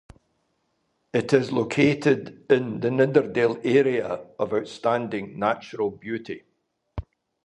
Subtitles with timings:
[1.13, 6.41] It is located in the Nidderdale area of outstanding natural beauty.